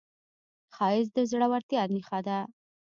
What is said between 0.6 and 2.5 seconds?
ښایست د زړورتیا نښه ده